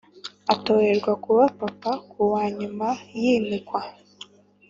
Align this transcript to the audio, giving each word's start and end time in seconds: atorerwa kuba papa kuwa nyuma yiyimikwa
atorerwa 0.53 1.11
kuba 1.23 1.43
papa 1.59 1.91
kuwa 2.09 2.41
nyuma 2.59 2.87
yiyimikwa 3.19 3.81